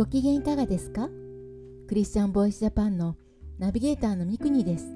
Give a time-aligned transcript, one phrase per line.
[0.00, 1.10] ご機嫌いかがですか？
[1.86, 3.18] クリスチャンボイスジャパンの
[3.58, 4.86] ナビゲーターのミクニです。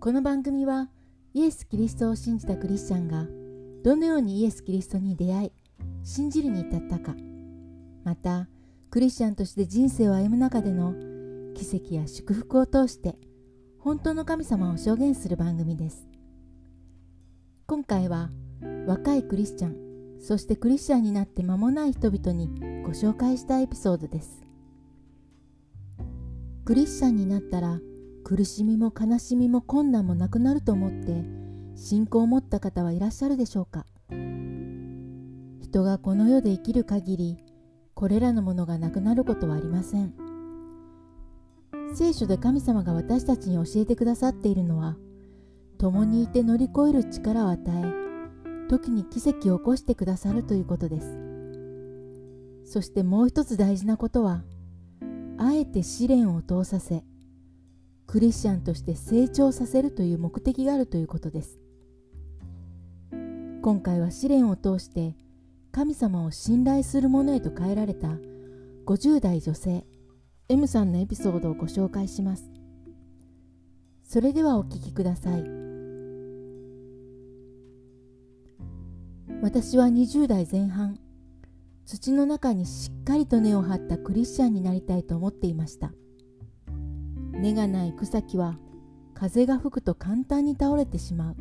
[0.00, 0.88] この番組は
[1.34, 3.26] イエス・キリストを信じたクリスチャンが
[3.84, 5.52] どのようにイエス・キリストに出会い
[6.02, 7.14] 信じるに至ったか
[8.02, 8.48] また
[8.88, 10.94] クリスチャンとして人生を歩む中での
[11.54, 13.16] 奇跡や祝福を通して
[13.80, 16.08] 本当の神様を証言する番組です
[17.66, 18.30] 今回は
[18.86, 19.89] 若いクリスチャン
[20.20, 22.48] そしてクリスチャンになって間もない人々に
[22.84, 24.42] ご紹介したエピソードです。
[26.64, 27.80] クリスチャンになったら
[28.22, 31.24] 苦しみも悲しみも困難もなくなると思って
[31.74, 33.86] 信仰を持った方はいらっしゃるでしょうか。
[35.60, 37.38] 人がこの世で生きる限り
[37.94, 40.14] これらのものがなくなることはありません。
[41.94, 44.96] 聖書で神様が私たちに教えてくださっているのは
[45.78, 48.09] 共にいて乗り越える力を与え
[48.70, 51.18] 時に奇跡を起こしてくださるということです。
[52.64, 54.44] そしてもう一つ大事なことは
[55.38, 57.02] あえて試練を通させ
[58.06, 61.58] クリスチャンとして成長させるという目的があるということです。
[63.60, 65.16] 今回は試練を通して
[65.72, 68.08] 神様を信頼する者へと変えられた
[68.86, 69.84] 50代女性
[70.48, 72.44] M さんのエピソードをご紹介します。
[74.04, 75.69] それではお聞きください。
[79.42, 80.98] 私は20代前半
[81.86, 85.92] 土の中にしっかりと根を張ったクリスチャンになりたいと思っていました。
[87.32, 88.58] 根がない草木は
[89.14, 91.36] 風が吹くと簡単に倒れてしまう。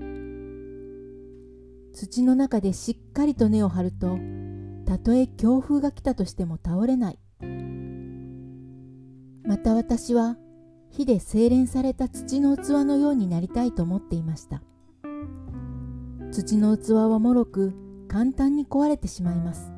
[1.93, 4.17] 土の中でしっかりと根を張ると
[4.85, 7.19] たとえ強風が来たとしても倒れない。
[9.43, 10.37] また私は
[10.89, 14.63] 火で精錬された土の器のようになりたいと思っていました。
[16.31, 19.71] 土の器はもろく簡単に壊れてしまいます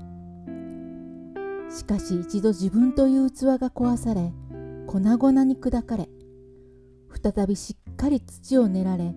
[1.78, 4.32] しかし一度自分という器が壊され
[4.88, 6.08] 粉々に砕かれ
[7.22, 9.14] 再びしっかり土を練られ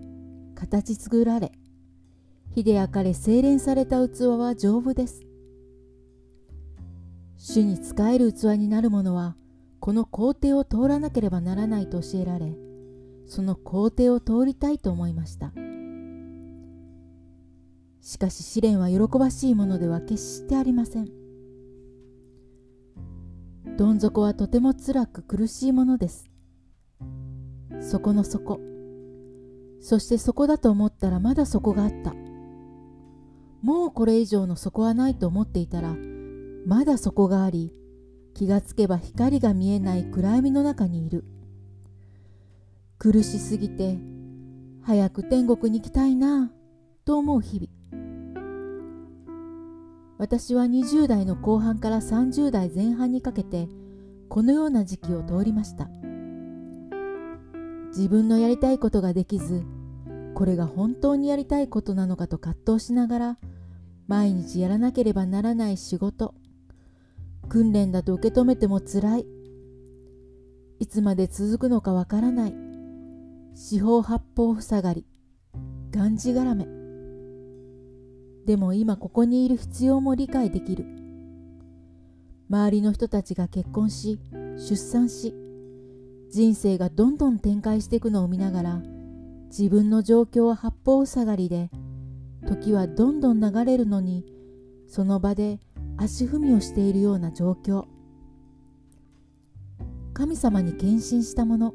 [0.53, 1.53] 形作られ
[2.53, 5.21] 火で焼かれ精錬された器は丈夫です
[7.37, 9.35] 主に仕える器になる者は
[9.79, 12.53] この工程を通らなければならないと教えられ
[13.27, 15.51] その工程を通りたいと思いました。
[18.05, 21.09] しかし試練は喜ばしいものでは決してありません。
[23.77, 26.29] どん底はとても辛く苦しいものです。
[27.81, 28.59] 底の底。
[29.81, 32.13] そして底だと思ったらまだ底があった。
[33.63, 35.95] もうこれ以上の底はないと思っていたら
[36.67, 37.73] まだ底があり
[38.35, 41.25] 気がつけば光が見えない暗闇の中にいる。
[42.99, 43.97] 苦しすぎて
[44.83, 46.51] 早く天国に行きたいな
[47.03, 47.84] と思う日々。
[50.17, 53.67] 私は20代の後半から30代前半にかけて
[54.29, 55.87] このような時期を通りました。
[57.95, 59.63] 自分のやりたいことができず
[60.33, 63.37] これが本当にやりたいことなのかと葛藤しながら
[64.07, 66.35] 毎日やらなければならない仕事
[67.47, 69.25] 訓練だと受け止めてもつらい
[70.79, 72.55] いつまで続くのかわからない
[73.55, 75.05] 四方八方塞がり
[75.91, 76.84] がんじがらめ。
[78.45, 80.85] でも今ここにいる必要も理解できる。
[82.49, 84.19] 周りの人たちが結婚し
[84.57, 85.33] 出産し
[86.31, 88.81] 人生がどんどん展開していくのを見ながら
[89.47, 91.71] 自分の状況は八方塞がりで
[92.47, 94.23] 時はどんどん流れるのに
[94.87, 95.59] その場で
[95.97, 97.85] 足踏みをしているような状況。
[100.13, 101.73] 神様に献身した者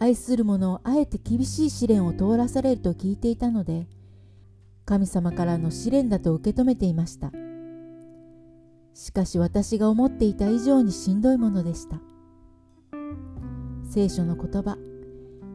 [0.00, 3.86] 愛する者をあえて厳しい試練を通らされると聞いていたので
[4.86, 7.32] 神様からの試練だと受け止めていました。
[8.92, 12.00] しかし私が思っていた以上にしんどいものでした。
[13.88, 14.76] 聖書の言葉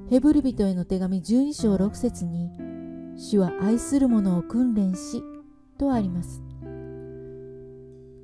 [0.09, 2.49] ヘブル人への手紙12章6節に
[3.17, 5.21] 主は愛する者を訓練し
[5.77, 6.41] とあります。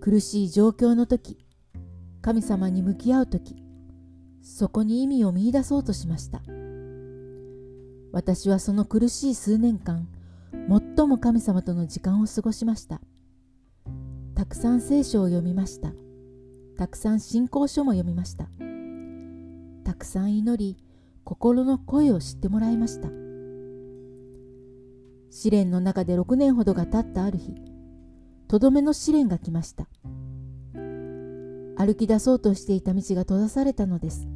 [0.01, 1.38] 苦しい状況の時
[2.22, 3.56] 神様に向き合う時
[4.42, 6.42] そこに意味を見いだそうとしました。
[8.12, 10.08] 私はその苦しい数年間
[10.52, 13.02] 最も神様との時間を過ごしました。
[14.36, 15.94] たくさん聖書を読みました。
[16.78, 18.48] たくさん信仰書も読みました。
[19.84, 20.78] たくさん祈り
[21.24, 23.10] 心の声を知ってもらいました。
[25.30, 27.56] 試練の中で6年ほどが経ったある日
[28.48, 29.88] とどめの試練が来ました。
[31.78, 34.28] 歩き出そうとしていた道が閉ざされたのです。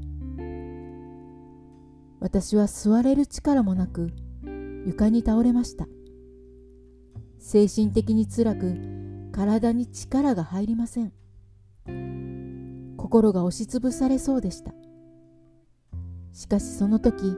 [2.20, 4.12] 私は座れる力もなく
[4.86, 5.88] 床に倒れました。
[7.40, 8.78] 精神的に辛く
[9.32, 11.14] 体に力が入りません。
[12.98, 14.74] 心が押しつぶされそうでした。
[16.34, 17.36] しかしその時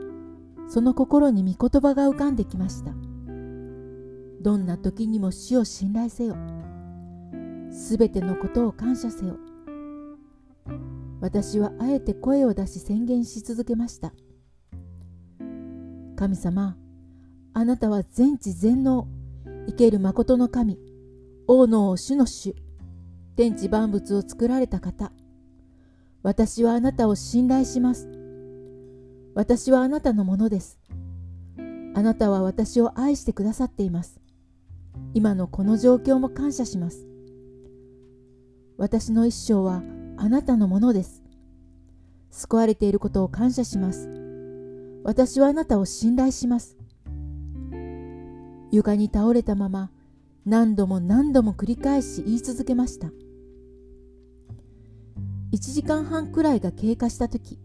[0.67, 2.91] その心に御言葉が浮かんできました。
[4.41, 6.35] どんな時にも主を信頼せよ。
[7.71, 9.37] すべてのことを感謝せよ。
[11.21, 14.13] 私はあえて声を出し宣言し続けました。
[16.15, 16.75] 神様
[17.53, 19.20] あなたは全知全能。
[19.67, 20.77] 生ける誠の神
[21.47, 22.55] 王の王主の主
[23.35, 25.11] 天地万物を作られた方。
[26.23, 28.07] 私はあなたを信頼します。
[29.33, 30.79] 私はあなたのものです。
[31.95, 34.19] あなたは私を愛してくださっています。
[35.13, 37.07] 今のこの状況も感謝します。
[38.77, 39.83] 私の一生は
[40.17, 41.23] あなたのものです。
[42.29, 44.09] 救われていることを感謝します。
[45.03, 46.77] 私はあなたを信頼します。
[48.71, 49.91] 床に倒れたまま
[50.45, 53.07] 何度も何度も繰り返し言い続けました
[55.53, 57.59] 1時間半くらいが経過した時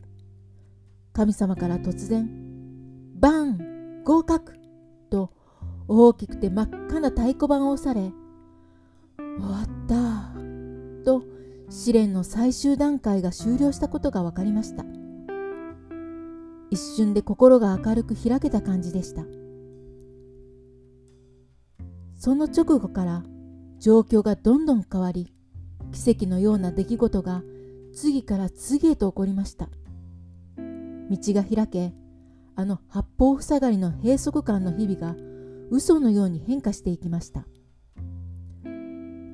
[1.12, 2.28] 神様から突然
[3.18, 4.54] 「バン合格!」
[5.08, 5.30] と
[5.88, 8.12] 大きくて真っ赤な太鼓判を押され
[9.16, 10.34] 「終わった」
[11.06, 11.22] と
[11.70, 14.84] 試練の最終段階が終了したことが分かりました
[16.70, 19.22] 一瞬で心が明るく開けた感じでした
[22.26, 23.22] その直後から
[23.78, 25.32] 状況がどんどん変わり
[25.92, 27.44] 奇跡のような出来事が
[27.94, 29.68] 次から次へと起こりました。
[31.08, 31.92] 道が開け
[32.56, 35.14] あの八方塞がりの閉塞感の日々が
[35.70, 37.46] 嘘のように変化していきました。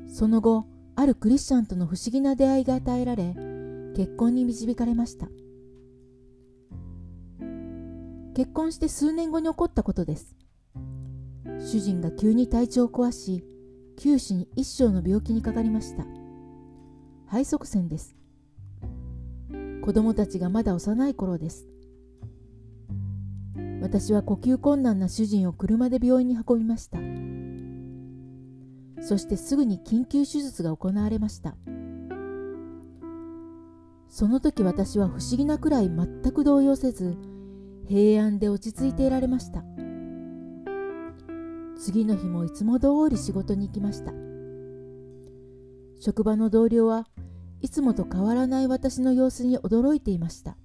[0.07, 3.35] その後あるクリスチャンとの不思議な出会いが与えられ
[3.97, 5.29] 結婚に導かれました。
[8.35, 10.42] 結婚して数年後に起こったことです。
[11.65, 13.45] 主人が急に体調を壊し
[13.97, 16.05] 九死に一生の病気にかかりました。
[17.27, 18.17] 肺塞栓です。
[19.83, 21.69] 子供たちがまだ幼い頃です。
[23.81, 26.99] 私は呼吸困難な主人を車で病院に運びました。
[29.01, 31.57] そしてすぐに緊急手術が行われました。
[34.09, 37.17] その時私は不思議なくらい全く動揺せず
[37.89, 39.65] 平安で落ち着いていられました。
[41.79, 44.13] 次の日もいつも通り仕事に行きました。
[46.01, 47.07] 職場の同僚は
[47.61, 50.57] いつもと変わらない私の様子に驚いていました。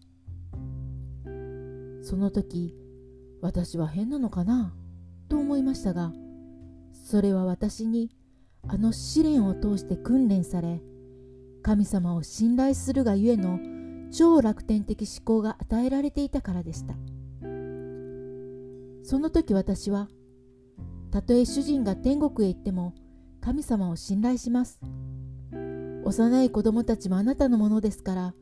[2.02, 2.74] その時
[3.42, 4.74] 私は変なのかな？
[5.30, 6.14] と思いましたが
[6.92, 8.10] それは私に
[8.68, 10.82] あの試練を通して訓練され
[11.62, 13.60] 神様を信頼するがゆえの
[14.12, 16.96] 超楽天的思考が与えられていたからでした。
[19.04, 20.08] その時私は
[21.12, 22.94] たとえ主人が天国へ行っても
[23.42, 24.80] 神様を信頼します。
[26.04, 28.34] 幼い子供たちもあなたのものですから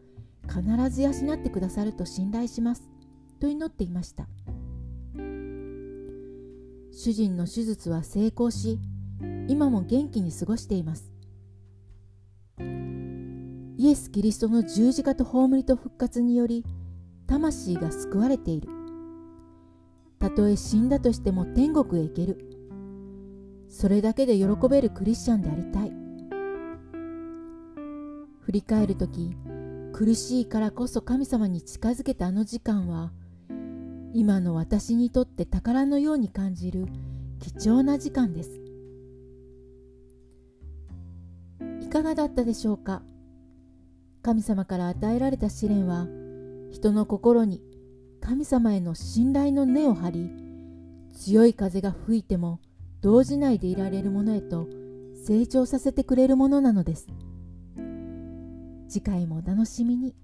[0.48, 2.90] 必ず養ってくださると信頼します。
[3.40, 4.28] と祈っていました。
[6.92, 8.80] 主人の手術は成功し
[9.48, 11.12] 今も元気に過ごしています。
[13.78, 16.66] イエス・キリストの十字架と葬りと復活により
[17.28, 18.70] 魂が救われている。
[20.18, 22.55] たとえ死んだとしても天国へ行ける。
[23.70, 25.92] それだけで喜べるクリスチャンでありたい。
[28.42, 29.36] 振り返る時
[29.92, 33.12] 苦しいからこそ神様に近づけたあの時間は
[34.14, 36.86] 今の私にとって宝のように感じる
[37.40, 38.62] 貴重な時間です。
[41.82, 43.02] いかがだったでしょうか？
[44.22, 46.08] 神様から与えられた試練は
[46.72, 47.62] 人の心に
[48.22, 50.30] 神様への信頼の根を張り
[51.14, 52.60] 強い風が吹いても
[53.06, 54.68] 動じないでいられるものへと
[55.28, 57.08] 成長させてくれるものなのです
[58.90, 60.16] 次回もお楽しみに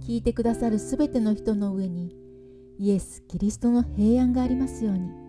[0.00, 2.16] 聞いてくださるすべての人の上に
[2.78, 5.27] イエス・キリストの平安がありますように。